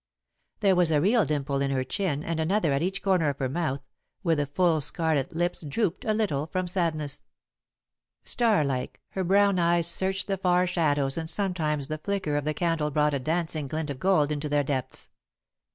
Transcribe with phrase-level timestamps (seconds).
[0.61, 3.47] There was a real dimple in her chin and another at each corner of her
[3.47, 3.81] mouth,
[4.23, 7.23] where the full scarlet lips drooped a little from sadness.
[8.23, 12.53] Star like, her brown eyes searched the far shadows and sometimes the flicker of the
[12.55, 15.11] candle brought a dancing glint of gold into their depths.